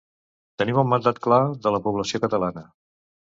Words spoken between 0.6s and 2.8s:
Tenim un mandat clar de la població catalana.